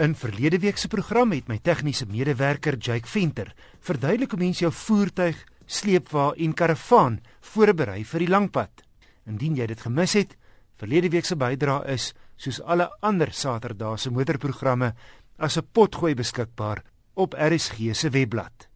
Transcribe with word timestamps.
In 0.00 0.14
verlede 0.16 0.56
week 0.58 0.78
se 0.80 0.88
program 0.88 1.34
het 1.34 1.48
my 1.50 1.58
tegniese 1.60 2.06
medewerker 2.08 2.78
Jake 2.80 3.08
Venter 3.08 3.50
verduidelik 3.84 4.32
hoe 4.32 4.38
mens 4.40 4.62
jou 4.62 4.70
voertuig, 4.72 5.36
sleepwa 5.68 6.30
en 6.40 6.54
karavaan 6.56 7.18
voorberei 7.50 7.98
vir 8.08 8.24
die 8.24 8.30
langpad. 8.32 8.80
Indien 9.28 9.58
jy 9.58 9.66
dit 9.68 9.82
gemis 9.84 10.14
het, 10.16 10.32
verlede 10.80 11.10
week 11.12 11.28
se 11.28 11.36
bydra 11.36 11.82
is 11.92 12.14
soos 12.40 12.62
alle 12.64 12.86
ander 13.04 13.28
Saterdae 13.28 13.98
se 14.00 14.08
motorprogramme 14.10 14.94
as 15.36 15.58
'n 15.58 15.68
potgooi 15.72 16.14
beskikbaar 16.14 16.82
op 17.14 17.36
RSG 17.36 17.92
se 17.92 18.08
webblad. 18.08 18.68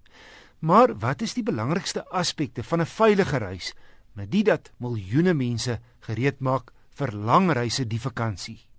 Maar 0.61 0.93
wat 0.99 1.23
is 1.23 1.35
die 1.35 1.43
belangrikste 1.43 2.05
aspekte 2.11 2.63
van 2.63 2.81
'n 2.81 2.87
veilige 3.01 3.39
reis 3.39 3.73
met 4.13 4.31
dit 4.31 4.45
dat 4.45 4.73
miljoene 4.77 5.33
mense 5.33 5.81
gereed 6.01 6.41
maak 6.41 6.71
vir 6.95 7.13
lang 7.13 7.51
reise 7.53 7.87
die 7.87 8.01
vakansie? 8.01 8.74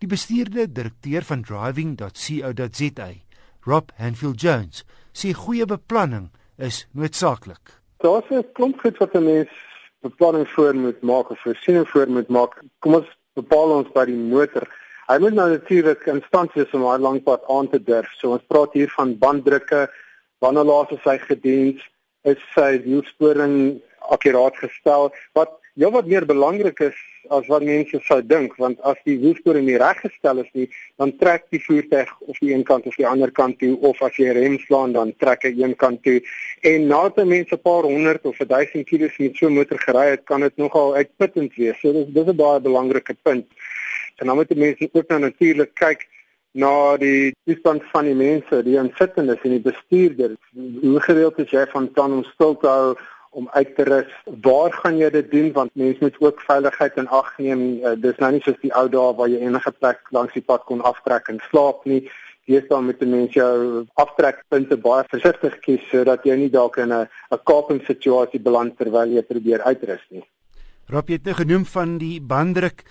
Die 0.00 0.08
bestuurde 0.08 0.64
direkteur 0.72 1.20
van 1.28 1.42
driving.co.za, 1.44 3.08
Rob 3.68 3.90
Hanfield 3.98 4.40
Jones, 4.40 4.84
sê 5.12 5.34
goeie 5.36 5.66
beplanning 5.68 6.30
is 6.56 6.86
noodsaaklik. 6.96 7.74
Daar's 8.00 8.30
'n 8.30 8.46
klomp 8.56 8.80
goed 8.80 8.96
wat 8.96 9.12
'n 9.14 9.24
mens 9.24 9.50
beplanning 10.00 10.48
voor 10.48 10.74
moet 10.74 11.02
maak 11.02 11.30
of 11.30 11.40
voorsiening 11.40 11.88
voor 11.88 12.08
moet 12.08 12.28
maak. 12.28 12.62
Kom 12.78 12.94
ons 12.94 13.08
bepaal 13.34 13.70
ons 13.76 13.92
by 13.92 14.04
die 14.04 14.16
motor. 14.16 14.64
Hy 15.06 15.18
moet 15.18 15.34
nou 15.34 15.50
natuurlik 15.50 16.06
in 16.06 16.22
stand 16.26 16.52
wees 16.52 16.72
om 16.72 16.82
'n 16.82 17.00
lang 17.00 17.22
pad 17.22 17.44
aan 17.48 17.68
te 17.68 17.82
durf. 17.82 18.10
So 18.16 18.32
ons 18.32 18.46
praat 18.48 18.72
hier 18.72 18.88
van 18.88 19.18
banddrukke, 19.18 19.90
wanneer 20.38 20.64
laas 20.64 20.90
is 20.90 21.04
hy 21.04 21.18
gediens, 21.18 21.80
is 22.24 22.38
sy 22.54 22.80
wielsporing 22.84 23.80
akkuraat 24.10 24.56
gestel? 24.56 25.12
Wat 25.32 25.60
Ja, 25.80 25.88
wat 25.90 26.06
meer 26.06 26.26
belangrik 26.26 26.80
is 26.82 26.96
as 27.30 27.46
wat 27.46 27.62
mense 27.62 28.00
sou 28.02 28.18
dink, 28.26 28.56
want 28.58 28.80
as 28.84 28.98
die 29.06 29.14
wielspore 29.22 29.60
nie 29.62 29.78
reggestel 29.78 30.40
is 30.42 30.48
nie, 30.58 30.66
dan 30.98 31.12
trek 31.20 31.46
die 31.54 31.60
voertuig 31.62 32.10
of 32.26 32.40
die 32.42 32.50
een 32.50 32.64
kant 32.66 32.88
of 32.90 32.98
die 32.98 33.06
ander 33.06 33.30
kant 33.30 33.56
toe 33.62 33.76
of 33.86 34.02
as 34.02 34.18
jy 34.18 34.34
rem 34.34 34.58
slaan 34.66 34.96
dan 34.96 35.14
trek 35.22 35.46
hy 35.46 35.52
een 35.54 35.76
kant 35.78 36.02
toe. 36.02 36.18
En 36.66 36.88
nadat 36.90 37.22
mense 37.24 37.54
'n 37.54 37.62
paar 37.62 37.86
honderd 37.86 38.26
of 38.26 38.36
1000 38.36 38.84
km 38.90 39.08
met 39.22 39.36
so 39.36 39.46
'n 39.46 39.54
motor 39.54 39.78
gery 39.78 40.06
het, 40.10 40.24
kan 40.24 40.40
dit 40.40 40.56
nogal 40.56 40.94
uitputtend 40.94 41.54
wees. 41.54 41.78
So 41.80 41.92
dis 41.92 42.12
dis 42.12 42.26
'n 42.26 42.36
baie 42.36 42.60
belangrike 42.60 43.14
punt. 43.22 43.46
En 44.16 44.26
dan 44.26 44.36
moet 44.36 44.56
mense 44.56 44.88
ook 44.92 45.08
nou 45.08 45.20
natuurlik 45.20 45.74
kyk 45.74 46.08
na 46.52 46.96
die 46.96 47.30
toestand 47.46 47.84
van 47.92 48.04
die 48.04 48.14
mense, 48.14 48.62
die 48.66 48.78
insittendes 48.80 49.42
en 49.44 49.50
die 49.50 49.62
bestuurder. 49.62 50.36
Hoe 50.54 51.00
gereeld 51.00 51.38
is 51.38 51.50
jy 51.50 51.66
van 51.70 51.90
plan 51.92 52.12
om 52.12 52.24
stil 52.24 52.56
te 52.58 52.68
hou 52.68 52.94
om 53.30 53.48
uit 53.52 53.76
te 53.76 53.84
rus. 53.86 54.10
Waar 54.42 54.72
gaan 54.72 54.98
jy 54.98 55.10
dit 55.14 55.30
doen 55.30 55.52
want 55.52 55.74
mense 55.78 56.02
moet 56.02 56.16
ook 56.18 56.40
veiligheid 56.46 56.96
in 56.98 57.08
ag 57.08 57.30
neem. 57.38 57.62
Uh, 57.78 57.94
dis 57.96 58.18
nou 58.18 58.32
nie 58.34 58.42
soos 58.42 58.58
die 58.62 58.72
ou 58.74 58.88
dae 58.90 59.12
waar 59.18 59.30
jy 59.30 59.38
enige 59.44 59.72
plek 59.78 60.02
langs 60.10 60.34
die 60.34 60.42
pad 60.42 60.66
kon 60.66 60.82
aftrek 60.82 61.30
en 61.30 61.38
slaap 61.50 61.86
nie. 61.86 62.02
Hier 62.50 62.64
staan 62.66 62.88
met 62.88 62.98
die 62.98 63.06
mense 63.06 63.38
jou 63.38 63.84
aftrekpunte 64.02 64.80
baie 64.82 65.06
versigtig 65.12 65.60
kies 65.62 65.84
sodat 65.92 66.26
jy 66.26 66.34
nie 66.40 66.50
dalk 66.50 66.80
in 66.82 66.92
'n 66.92 67.06
'n 67.06 67.40
kaping 67.44 67.80
situasie 67.86 68.40
beland 68.40 68.76
terwyl 68.78 69.06
jy 69.06 69.22
probeer 69.22 69.62
uitrus 69.62 70.02
nie. 70.10 70.24
Rob 70.88 71.08
het 71.08 71.24
nou 71.24 71.34
genoem 71.34 71.64
van 71.64 71.98
die 71.98 72.20
banddruk. 72.20 72.82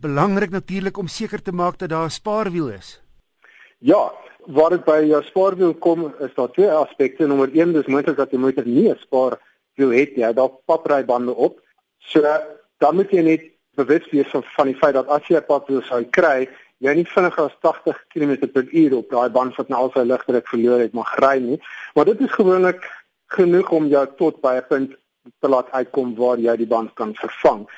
Belangrik 0.00 0.50
natuurlik 0.50 0.98
om 0.98 1.08
seker 1.08 1.42
te 1.42 1.52
maak 1.52 1.78
dat 1.78 1.88
daar 1.88 2.04
'n 2.04 2.10
spaarwiel 2.10 2.68
is. 2.68 3.05
Ja, 3.86 4.12
waar 4.50 4.72
dit 4.74 4.82
by 4.82 4.96
jou 5.06 5.18
spaarwiel 5.22 5.74
kom, 5.78 6.08
is 6.24 6.32
daar 6.34 6.50
twee 6.50 6.70
aspekte. 6.74 7.26
Nommer 7.26 7.52
1, 7.54 7.74
dis 7.76 7.86
moontlik 7.86 8.16
dat 8.18 8.32
jy 8.34 8.38
moet 8.42 8.58
nie 8.64 8.88
'n 8.90 8.98
spaar 8.98 9.38
wil 9.78 9.92
het 9.94 10.16
jy 10.16 10.32
daar 10.32 10.50
paprybande 10.66 11.34
op. 11.34 11.60
So 11.98 12.20
dan 12.78 12.94
moet 12.96 13.10
jy 13.10 13.22
net 13.22 13.42
bewus 13.76 14.10
wees 14.10 14.30
van, 14.30 14.42
van 14.42 14.66
die 14.66 14.74
feit 14.74 14.94
dat 14.94 15.06
as 15.06 15.28
jy 15.28 15.36
'n 15.36 15.46
pad 15.46 15.68
wil 15.68 15.82
sou 15.82 16.02
kry, 16.02 16.48
jy 16.78 16.94
nie 16.94 17.06
vinniger 17.06 17.44
as 17.44 17.56
80 17.60 18.04
km/h 18.08 18.92
op 18.92 19.10
daai 19.10 19.30
band 19.30 19.56
wat 19.56 19.68
nou 19.68 19.80
al 19.80 19.90
sy 19.94 20.02
ligdruk 20.02 20.48
verloor 20.48 20.80
het 20.80 20.92
mag 20.92 21.14
ry 21.18 21.38
nie. 21.38 21.60
Maar 21.94 22.04
dit 22.04 22.20
is 22.20 22.32
gewoonlik 22.32 22.90
genoeg 23.26 23.70
om 23.70 23.86
jou 23.86 24.06
tot 24.16 24.40
by 24.40 24.56
'n 24.56 24.66
punt 24.68 24.96
te 25.40 25.48
laat 25.48 25.70
uitkom 25.70 26.16
waar 26.16 26.38
jy 26.38 26.56
die 26.56 26.66
band 26.66 26.94
kan 26.94 27.14
vervang. 27.14 27.68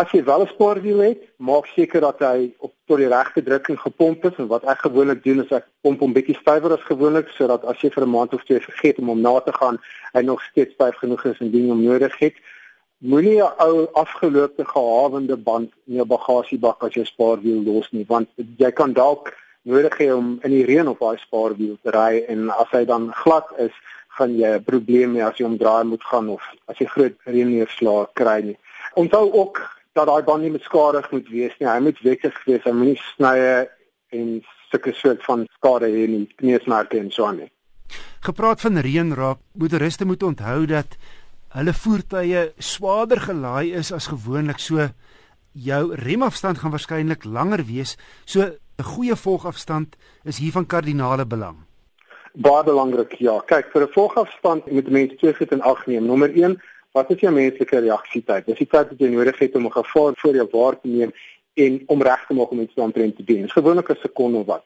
As 0.00 0.10
jy 0.10 0.24
wel 0.24 0.42
'n 0.42 0.50
spoorwiel 0.50 0.98
het, 0.98 1.20
maak 1.36 1.66
seker 1.66 2.00
dat 2.00 2.18
hy 2.18 2.52
op 2.58 2.72
tot 2.86 2.98
die 2.98 3.08
regte 3.08 3.42
drukking 3.42 3.78
gepomp 3.78 4.24
is 4.24 4.38
en 4.42 4.48
wat 4.50 4.64
ek 4.64 4.80
gewoonlik 4.86 5.20
doen 5.22 5.42
is 5.42 5.52
ek 5.54 5.68
pomp 5.86 6.00
hom 6.02 6.12
bietjie 6.16 6.34
stywer 6.38 6.72
as 6.74 6.88
gewoonlik 6.88 7.28
sodat 7.36 7.62
as 7.64 7.78
jy 7.78 7.90
vir 7.94 8.02
'n 8.02 8.10
maand 8.10 8.34
of 8.34 8.42
twee 8.42 8.58
vergeet 8.60 8.98
om 8.98 9.12
hom 9.12 9.20
na 9.20 9.38
te 9.40 9.52
gaan, 9.52 9.78
hy 10.12 10.22
nog 10.22 10.42
steeds 10.42 10.74
styf 10.74 10.96
genoeg 10.96 11.24
is 11.24 11.38
en 11.38 11.50
dien 11.50 11.68
hom 11.68 11.84
nodig 11.84 12.18
het. 12.18 12.34
Moenie 12.98 13.38
'n 13.38 13.52
ou 13.66 13.86
afgeloopte 13.92 14.64
gehawende 14.64 15.36
band 15.36 15.70
in 15.86 15.94
jou 15.94 16.06
bagasiebak 16.06 16.82
as 16.82 16.94
jy 16.94 17.04
spoorwiel 17.04 17.62
los 17.62 17.92
nie, 17.92 18.04
want 18.08 18.28
jy 18.56 18.70
kan 18.72 18.92
dalk 18.92 19.32
nodig 19.62 19.94
hê 19.98 20.10
om 20.10 20.40
in 20.42 20.50
die 20.50 20.64
reën 20.64 20.88
op 20.88 20.98
daai 20.98 21.18
spoorwiel 21.18 21.78
te 21.82 21.90
ry 21.90 22.24
en 22.28 22.50
as 22.50 22.70
hy 22.72 22.84
dan 22.84 23.12
glad 23.12 23.46
is, 23.58 23.72
gaan 24.08 24.36
jy 24.36 24.58
'n 24.58 24.64
probleem 24.64 25.14
hê 25.14 25.22
as 25.22 25.38
jy 25.38 25.44
hom 25.46 25.58
draai 25.58 25.84
moet 25.84 26.02
gaan 26.02 26.28
of 26.28 26.42
as 26.66 26.78
jy 26.78 26.86
groot 26.86 27.14
reënneerslae 27.26 28.06
kry 28.14 28.40
nie. 28.42 28.58
Onthou 28.94 29.32
ook 29.32 29.73
dat 29.94 30.06
daai 30.10 30.22
band 30.26 30.42
nie 30.42 30.52
beskadig 30.54 31.10
moet 31.10 31.28
wees 31.30 31.54
nie. 31.60 31.68
Hy 31.68 31.80
moet 31.80 32.00
wettig 32.02 32.38
wees. 32.48 32.62
Hy 32.66 32.72
moet 32.74 32.92
nie 32.92 33.00
snye 33.14 33.68
en 34.14 34.30
sulke 34.70 34.94
soort 34.98 35.22
van 35.26 35.44
skade 35.58 35.90
hê 35.90 36.06
nie, 36.10 36.24
kneusmerke 36.40 36.98
en 36.98 37.10
so 37.14 37.28
aan 37.28 37.44
nie. 37.44 37.50
Gepraat 38.24 38.62
van 38.64 38.80
reën 38.82 39.12
raak, 39.14 39.42
motoriste 39.60 40.06
moet 40.08 40.22
onthou 40.26 40.64
dat 40.66 40.96
hulle 41.54 41.74
voertuie 41.76 42.48
swaarder 42.58 43.20
gelaai 43.28 43.74
is 43.78 43.92
as 43.92 44.10
gewoonlik. 44.10 44.58
So 44.58 44.88
jou 45.52 45.82
remafstand 45.94 46.58
gaan 46.58 46.74
waarskynlik 46.74 47.24
langer 47.24 47.62
wees. 47.68 47.96
So 48.24 48.40
'n 48.42 48.82
goeie 48.82 49.16
volgafstand 49.16 49.96
is 50.24 50.38
hier 50.38 50.52
van 50.52 50.66
kardinale 50.66 51.26
belang. 51.26 51.56
Baie 52.34 52.64
belangrik, 52.64 53.12
ja. 53.18 53.38
Kyk, 53.46 53.70
vir 53.72 53.82
'n 53.82 53.92
volgafstand 53.92 54.66
moet 54.66 54.90
mense 54.90 55.16
twee 55.16 55.34
goed 55.34 55.52
in 55.52 55.62
ag 55.62 55.86
neem. 55.86 56.06
Nommer 56.06 56.30
1 56.34 56.60
Wat 56.94 57.08
is 57.10 57.24
jou 57.24 57.32
menslike 57.34 57.80
reaksietyd? 57.82 58.44
Dis 58.46 58.60
die 58.60 58.68
tyd 58.70 58.92
wat 58.92 59.00
jy 59.02 59.08
nodig 59.10 59.38
het 59.42 59.56
om 59.58 59.66
'n 59.66 59.78
gevaar 59.82 60.12
voor 60.14 60.34
jou 60.34 60.48
waar 60.52 60.76
te 60.80 60.88
neem 60.88 61.10
en 61.54 61.82
om 61.86 62.02
reg 62.02 62.26
te 62.26 62.34
maak 62.34 62.50
om 62.50 62.60
iets 62.60 62.78
aan 62.78 62.92
te 62.92 63.24
doen. 63.24 63.42
Dis 63.42 63.52
gewoonlik 63.52 63.90
'n 63.90 63.98
sekonde 64.02 64.38
of 64.38 64.46
wat. 64.46 64.64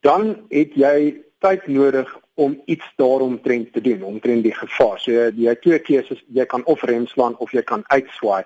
Dan 0.00 0.46
het 0.48 0.72
jy 0.74 1.20
tyd 1.38 1.66
nodig 1.66 2.08
om 2.34 2.62
iets 2.64 2.92
daaromtrent 2.96 3.72
te 3.72 3.80
doen, 3.80 4.02
omtrent 4.02 4.42
die 4.42 4.54
gevaar. 4.54 4.98
So 5.00 5.10
jy 5.10 5.48
het 5.48 5.60
twee 5.62 5.78
keuses, 5.78 6.24
jy 6.28 6.46
kan 6.46 6.64
of 6.64 6.82
rem 6.82 7.06
slaan 7.06 7.36
of 7.38 7.52
jy 7.52 7.62
kan 7.62 7.82
uitswaai. 7.86 8.44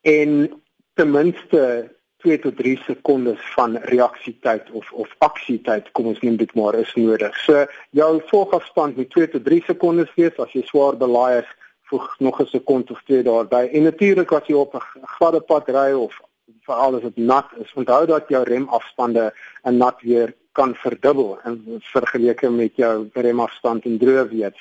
En 0.00 0.62
ten 0.94 1.10
minste 1.10 1.90
2 2.16 2.38
tot 2.38 2.56
3 2.56 2.78
sekondes 2.86 3.40
van 3.40 3.76
reaksietyd 3.76 4.70
of 4.70 4.92
of 4.92 5.14
aksietyd, 5.18 5.92
kom 5.92 6.06
ons 6.06 6.20
neem 6.20 6.36
dit 6.36 6.54
maar, 6.54 6.74
is 6.74 6.94
nodig. 6.94 7.36
So 7.36 7.66
jou 7.90 8.22
volgafstand 8.26 8.96
moet 8.96 9.10
2 9.10 9.28
tot 9.28 9.44
3 9.44 9.62
sekondes 9.66 10.14
wees 10.14 10.36
as 10.36 10.52
jy 10.52 10.62
swaar 10.62 10.96
belaai 10.96 11.38
is 11.38 11.48
voeg 11.92 12.14
nog 12.18 12.40
'n 12.40 12.52
sekonde 12.56 12.92
of 12.92 13.02
twee 13.04 13.22
daarby. 13.22 13.62
En 13.72 13.82
natuurlik 13.82 14.32
as 14.32 14.46
jy 14.46 14.54
op 14.54 14.74
'n 14.74 15.06
gladde 15.14 15.40
pad 15.40 15.68
ry 15.68 15.92
of 15.92 16.20
veral 16.66 16.94
as 16.94 17.02
dit 17.02 17.16
nat 17.16 17.48
is, 17.62 17.72
onthou 17.74 18.06
dat 18.06 18.24
jou 18.28 18.42
remafstande 18.44 19.34
in 19.68 19.76
nat 19.76 19.98
weer 20.00 20.34
kan 20.52 20.74
verdubbel 20.74 21.38
in 21.44 21.80
vergelyking 21.80 22.56
met 22.56 22.76
jou 22.76 23.08
remafstand 23.12 23.84
in 23.84 23.98
droë 23.98 24.28
weer. 24.28 24.52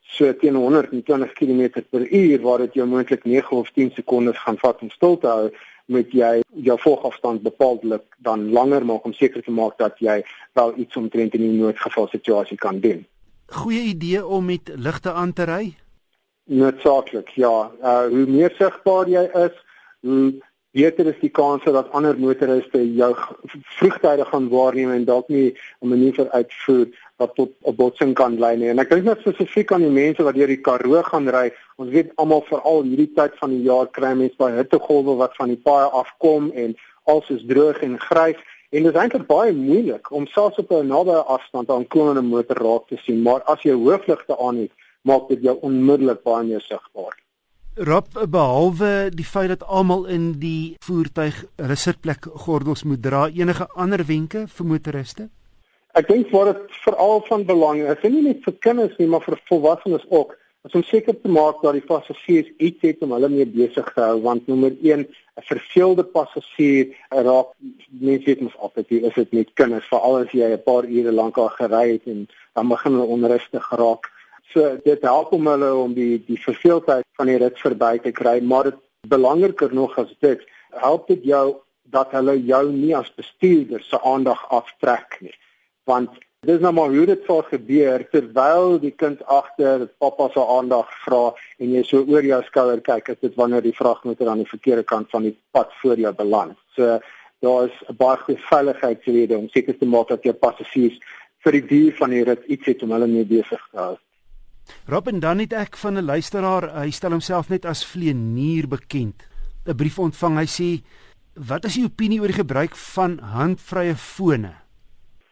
So 0.00 0.36
teen 0.36 0.54
120 0.54 1.32
km/h 1.32 2.42
waar 2.42 2.58
dit 2.58 2.74
jou 2.74 2.86
moontlik 2.86 3.24
9 3.24 3.56
of 3.56 3.70
10 3.70 3.90
sekondes 3.94 4.38
gaan 4.38 4.58
vat 4.58 4.80
om 4.80 4.90
stil 4.90 5.18
te 5.18 5.26
hou, 5.26 5.50
moet 5.86 6.12
jy 6.12 6.42
jou 6.52 6.78
volgafstand 6.80 7.42
bepaaldelik 7.42 8.04
dan 8.18 8.50
langer 8.52 8.84
maak 8.84 9.04
om 9.04 9.12
seker 9.12 9.42
te 9.42 9.50
maak 9.50 9.78
dat 9.78 9.98
jy 9.98 10.22
wel 10.52 10.72
iets 10.76 10.96
omtrent 10.96 11.34
in 11.34 11.42
'n 11.42 11.58
noodgeval 11.58 12.08
situasie 12.08 12.56
kan 12.56 12.80
doen. 12.80 13.06
Goeie 13.46 13.80
idee 13.80 14.26
om 14.26 14.44
met 14.44 14.70
ligte 14.74 15.12
aan 15.12 15.32
te 15.32 15.44
ry? 15.44 15.74
Noodsaaklik, 16.48 17.28
ja. 17.36 17.70
Uh 17.84 18.06
hoe 18.08 18.26
meer 18.26 18.52
sigbaar 18.56 19.08
jy 19.08 19.24
is, 19.36 19.56
hoe 20.00 20.32
beter 20.72 21.08
is 21.10 21.18
die 21.20 21.32
kans 21.32 21.64
dat 21.64 21.90
ander 21.96 22.16
motoriste 22.16 22.80
jou 22.96 23.10
vroegtydig 23.76 24.28
gaan 24.32 24.48
waarneem 24.52 24.94
en 24.94 25.04
dalk 25.04 25.28
nie 25.28 25.52
'n 25.82 25.88
manier 25.92 26.14
vir 26.14 26.30
uitvoer 26.30 26.86
wat 27.18 27.34
tot 27.34 27.52
'n 27.66 27.74
botsing 27.76 28.14
kan 28.14 28.38
lei 28.38 28.56
nie. 28.56 28.68
En 28.68 28.78
ek 28.78 28.90
dink 28.90 29.04
net 29.04 29.20
spesifiek 29.20 29.72
aan 29.72 29.84
die 29.84 29.90
mense 29.90 30.22
wat 30.22 30.34
deur 30.34 30.46
die 30.46 30.60
Karoo 30.60 31.02
gaan 31.02 31.28
ry. 31.28 31.52
Ons 31.76 31.90
weet 31.90 32.12
almal 32.16 32.42
veral 32.48 32.82
hierdie 32.82 33.12
tyd 33.14 33.32
van 33.40 33.50
die 33.50 33.62
jaar 33.62 33.86
kry 33.86 34.14
mense 34.14 34.36
baie 34.36 34.56
hittegolwe 34.56 35.16
wat 35.16 35.36
van 35.36 35.48
die 35.48 35.62
paaie 35.68 35.90
afkom 35.90 36.50
en 36.54 36.76
alles 37.04 37.30
is 37.30 37.44
droog 37.46 37.82
en 37.82 37.98
grys. 37.98 38.40
En 38.70 38.82
dit 38.82 38.94
is 38.94 39.00
eintlik 39.00 39.26
baie 39.26 39.52
moeilik 39.52 40.10
om 40.12 40.26
selfs 40.26 40.58
op 40.58 40.70
'n 40.72 40.86
naby 40.86 41.10
afstand 41.10 41.70
aan 41.70 41.86
komende 41.86 42.22
motor 42.22 42.56
raak 42.56 42.88
te 42.88 42.96
sien, 42.96 43.22
maar 43.22 43.42
as 43.42 43.62
jy 43.62 43.72
hoofligte 43.72 44.38
aan 44.38 44.56
het, 44.56 44.72
maak 45.02 45.28
dit 45.28 45.42
jou 45.42 45.58
onmiddellik 45.62 46.22
baie 46.22 46.44
meer 46.46 46.60
sigbaar. 46.60 47.16
Rob 47.78 48.06
behalwe 48.26 49.10
die 49.14 49.24
feit 49.24 49.48
dat 49.48 49.62
almal 49.62 50.06
in 50.06 50.32
die 50.42 50.76
voertuig 50.82 51.44
hulle 51.56 51.76
sitplek 51.76 52.26
gordels 52.46 52.82
moet 52.82 53.02
dra, 53.02 53.28
enige 53.28 53.68
ander 53.74 54.02
wenke 54.06 54.46
vir 54.48 54.66
motoriste? 54.66 55.28
Ek 55.94 56.08
dink 56.08 56.30
wat 56.34 56.52
dit 56.52 56.80
veral 56.82 57.22
van 57.28 57.44
belang 57.46 57.84
is, 57.86 58.02
nie 58.02 58.24
net 58.26 58.42
vir 58.44 58.58
kinders 58.66 58.98
nie, 58.98 59.06
maar 59.06 59.22
vir 59.22 59.38
volwassenes 59.50 60.04
ook. 60.10 60.34
is 60.68 60.74
om 60.74 60.82
seker 60.82 61.14
te 61.16 61.30
maak 61.32 61.62
dat 61.62 61.76
die 61.78 61.86
passasiers 61.86 62.48
iets 62.58 62.82
het 62.84 63.02
om 63.04 63.14
hulle 63.14 63.30
mee 63.32 63.46
besig 63.48 63.86
te 63.94 64.02
hou 64.04 64.18
want 64.24 64.48
nommer 64.50 64.74
1 64.82 65.04
'n 65.04 65.44
verveelde 65.50 66.04
passasier 66.16 66.90
raak 67.28 67.54
mense 68.06 68.26
weet 68.26 68.40
mos 68.40 68.58
altyd 68.66 68.90
is 68.90 69.14
dit 69.14 69.32
met 69.38 69.54
kinders 69.54 69.88
veral 69.92 70.18
as 70.18 70.32
jy 70.40 70.50
'n 70.52 70.62
paar 70.70 70.84
ure 70.84 71.12
lank 71.12 71.38
al 71.38 71.48
gery 71.60 71.86
het 71.92 72.04
en 72.06 72.26
dan 72.54 72.68
begin 72.68 72.92
hulle 72.92 73.14
onrustig 73.16 73.70
raak. 73.70 74.04
So 74.52 74.78
dit 74.84 75.02
help 75.04 75.32
om 75.36 75.46
hulle 75.46 75.72
om 75.76 75.94
die 75.94 76.18
die 76.24 76.38
verveeldheid 76.40 77.04
van 77.20 77.28
die 77.28 77.36
rit 77.40 77.58
verby 77.60 77.98
te 78.04 78.12
kry, 78.16 78.38
maar 78.40 78.70
dit 78.70 78.78
belangriker 79.08 79.74
nog 79.74 79.98
as 80.00 80.14
dit 80.24 80.44
help 80.80 81.08
dit 81.08 81.26
jou 81.32 81.58
dat 81.92 82.14
hulle 82.16 82.36
jou 82.44 82.62
nie 82.72 82.94
as 82.96 83.10
bestuurder 83.16 83.84
se 83.84 84.00
aandag 84.04 84.40
aftrek 84.52 85.18
nie. 85.20 85.34
Want 85.88 86.16
dis 86.46 86.60
nou 86.64 86.72
maar 86.72 86.94
hoe 86.94 87.04
dit 87.10 87.28
sou 87.28 87.42
gebeur 87.44 88.04
terwyl 88.12 88.78
die 88.80 88.94
kind 89.02 89.20
agter 89.26 89.86
pappa 90.00 90.30
se 90.32 90.46
aandag 90.56 90.90
vra 91.04 91.22
en 91.58 91.76
jy 91.76 91.84
so 91.84 92.04
oor 92.08 92.24
jou 92.24 92.40
skouer 92.48 92.80
kyk, 92.88 93.12
is 93.14 93.22
dit 93.28 93.38
wanneer 93.40 93.64
die 93.64 93.76
vragmotor 93.76 94.32
aan 94.32 94.44
die 94.44 94.52
verkeerde 94.52 94.84
kant 94.84 95.10
van 95.12 95.28
die 95.28 95.36
pad 95.52 95.72
voor 95.82 96.00
jou 96.00 96.14
beland. 96.16 96.56
So 96.76 96.98
daar 97.44 97.68
is 97.68 97.76
'n 97.88 97.96
baie 97.96 98.16
goeie 98.16 98.40
veiligheidsrede 98.50 99.38
om 99.38 99.48
seker 99.48 99.78
te 99.78 99.86
maak 99.86 100.08
dat 100.08 100.22
jou 100.22 100.34
passasiers 100.34 100.98
vir 101.44 101.52
die 101.52 101.66
duur 101.66 101.96
van 101.96 102.10
die 102.10 102.24
rit 102.24 102.44
iets 102.46 102.66
het 102.66 102.82
om 102.82 102.92
hulle 102.92 103.06
mee 103.06 103.24
besig 103.24 103.68
te 103.70 103.78
hou. 103.78 103.96
Robin 104.86 105.20
dan 105.20 105.38
het 105.38 105.52
ek 105.52 105.76
van 105.76 105.98
'n 105.98 106.04
luisteraar, 106.04 106.80
hy 106.80 106.90
stel 106.90 107.10
homself 107.10 107.48
net 107.48 107.64
as 107.64 107.84
vleenier 107.84 108.68
bekend. 108.68 109.22
'n 109.66 109.76
Brief 109.76 109.98
ontvang, 109.98 110.38
hy 110.38 110.46
sê 110.46 110.82
Wat 111.38 111.64
is 111.64 111.76
u 111.76 111.84
opinie 111.86 112.18
oor 112.18 112.32
die 112.32 112.40
gebruik 112.40 112.74
van 112.76 113.18
handvrye 113.22 113.94
fone? 113.94 114.50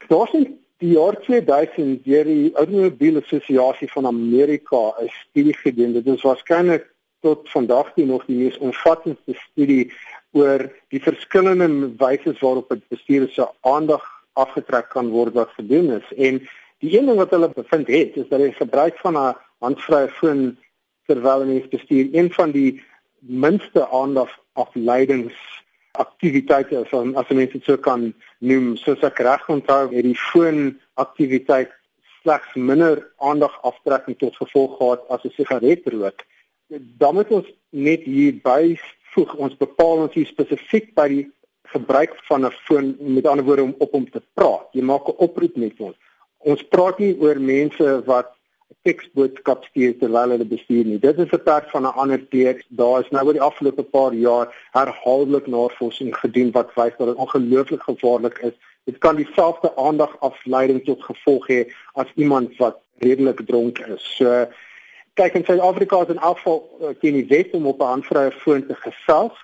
Daar's 0.07 0.31
in 0.39 0.45
die 0.79 0.93
jaar 0.93 1.17
2000 1.25 2.05
deur 2.05 2.29
die 2.29 2.53
Automobiele 2.55 3.23
Assosiasie 3.25 3.89
van 3.91 4.07
Amerika 4.07 4.95
'n 5.03 5.09
studie 5.09 5.55
gedoen. 5.55 5.93
Dit 5.93 6.07
is 6.07 6.23
waarskynlik 6.23 6.87
tot 7.21 7.51
vandag 7.51 7.93
toe 7.95 8.07
nog 8.07 8.25
die 8.27 8.37
mees 8.37 8.59
omvattende 8.59 9.35
studie 9.51 9.93
oor 10.31 10.71
die 10.89 11.03
verskillende 11.03 11.91
wyse 11.99 12.37
waarop 12.41 12.69
dit 12.69 12.89
bestuur 12.89 13.29
se 13.29 13.49
aandag 13.61 14.05
afgetrek 14.33 14.89
kan 14.89 15.09
word 15.09 15.35
wat 15.35 15.51
gedoen 15.59 15.91
is. 15.91 16.13
En 16.17 16.49
die 16.85 16.99
een 16.99 17.07
ding 17.07 17.17
wat 17.17 17.31
hulle 17.31 17.49
bevind 17.49 17.89
het, 17.89 18.17
is 18.17 18.29
dat 18.29 18.41
die 18.41 18.53
gebruik 18.53 18.99
van 18.99 19.17
'n 19.19 19.35
handvrye 19.59 20.09
foon 20.09 20.57
terwyl 21.07 21.47
jy 21.47 21.69
bestuur 21.69 22.09
een 22.13 22.33
van 22.33 22.51
die 22.51 22.83
minste 23.21 23.89
aandag 23.89 24.31
afleidings 24.53 25.35
aktiwiteite 25.93 26.77
as 26.79 26.93
as 26.93 27.29
mense 27.29 27.53
dit 27.53 27.65
so 27.65 27.77
kan 27.77 28.13
noem 28.39 28.77
soos 28.77 29.03
ek 29.09 29.19
reg 29.19 29.49
onthou 29.49 29.83
het 29.95 30.05
die 30.05 30.19
foon 30.33 30.79
aktiwiteit 30.95 31.73
slegs 32.23 32.55
minder 32.55 33.03
aandag 33.31 33.55
aftrekking 33.63 34.19
tot 34.19 34.37
gevolg 34.37 34.77
gehad 34.79 35.09
as 35.09 35.25
'n 35.25 35.35
sigaret 35.37 35.83
rook. 35.87 36.25
Dan 36.99 37.15
moet 37.15 37.31
ons 37.31 37.49
net 37.71 38.03
hier 38.03 38.35
byvoeg 38.43 39.35
ons 39.35 39.57
bepaal 39.57 40.03
ons 40.07 40.15
hier 40.15 40.27
spesifiek 40.27 40.95
by 40.95 41.09
die 41.09 41.27
gebruik 41.75 42.13
van 42.29 42.47
'n 42.47 42.53
foon 42.67 42.97
met 42.99 43.27
ander 43.27 43.45
woorde 43.45 43.63
om 43.63 43.75
op 43.79 43.93
hom 43.93 44.11
te 44.11 44.23
praat. 44.35 44.67
Jy 44.73 44.83
maak 44.83 45.09
'n 45.09 45.23
oproep 45.27 45.57
met 45.57 45.79
ons. 45.79 45.97
Ons 46.47 46.63
praat 46.71 46.99
nie 47.03 47.15
oor 47.19 47.41
mense 47.43 47.93
wat 48.07 48.29
teksboodskap 48.87 49.65
stuur 49.67 49.97
terwyl 49.99 50.35
hulle 50.35 50.47
bestuur 50.47 50.87
nie. 50.87 50.99
Dit 51.03 51.19
is 51.19 51.33
'n 51.33 51.43
perd 51.43 51.71
van 51.71 51.83
'n 51.83 51.99
ander 52.03 52.21
teks. 52.29 52.65
Daar 52.69 53.01
is 53.01 53.11
nou 53.11 53.27
oor 53.27 53.33
die 53.39 53.49
afgelope 53.49 53.83
paar 53.83 54.15
jaar 54.15 54.47
herhaaldelik 54.73 55.47
navorsing 55.47 56.15
gedoen 56.15 56.51
wat 56.53 56.71
wys 56.75 56.95
dat 56.99 57.07
dit 57.07 57.23
ongelooflik 57.25 57.83
gevaarlik 57.83 58.39
is. 58.39 58.57
Dit 58.85 58.99
kan 58.99 59.17
dieselfde 59.17 59.77
aandagafleiding 59.77 60.85
tot 60.85 61.03
gevolg 61.03 61.49
hê 61.49 61.61
as 61.95 62.07
iemand 62.15 62.57
wat 62.57 62.79
redelik 62.99 63.41
dronk 63.47 63.79
is. 63.79 64.17
So 64.17 64.47
kyk 65.15 65.35
in 65.35 65.45
Suid-Afrika 65.45 66.03
is 66.03 66.09
in 66.09 66.19
afval 66.19 66.59
uh, 66.81 66.89
teen 67.01 67.15
die 67.15 67.27
wet 67.29 67.51
om 67.51 67.67
op 67.67 67.81
'n 67.81 67.93
handvrye 67.95 68.33
foon 68.33 68.67
te 68.67 68.75
gesels, 68.75 69.37